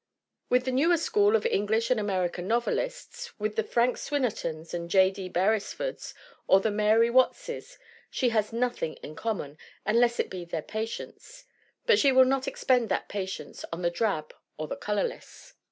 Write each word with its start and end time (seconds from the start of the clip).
With 0.49 0.65
the 0.65 0.71
newer 0.71 0.97
school 0.97 1.35
of 1.35 1.45
English 1.45 1.91
and 1.91 1.99
American 1.99 2.47
novelists, 2.47 3.37
with 3.39 3.55
the 3.55 3.61
Frank 3.63 3.97
Swinnertons, 3.97 4.71
the 4.71 4.87
J. 4.87 5.11
D. 5.11 5.29
Beresfords, 5.29 6.15
or 6.47 6.59
the 6.59 6.71
Mary 6.71 7.11
Wattses, 7.11 7.77
she 8.09 8.29
has 8.29 8.51
nothing 8.51 8.95
in 9.03 9.13
common, 9.13 9.59
unless 9.85 10.19
it 10.19 10.31
be 10.31 10.43
their 10.43 10.63
patience. 10.63 11.45
But 11.85 11.99
she 11.99 12.11
will 12.11 12.25
not 12.25 12.47
expend 12.47 12.89
that 12.89 13.09
patience 13.09 13.63
on 13.71 13.83
the 13.83 13.91
drab 13.91 14.33
or 14.57 14.67
the 14.67 14.75
colorless. 14.75 15.53